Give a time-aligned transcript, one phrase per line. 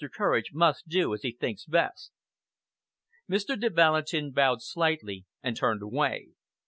[0.15, 2.11] Courage must do as he thinks best."
[3.29, 3.55] Mr.
[3.55, 6.29] de Valentin bowed slightly, and turned away.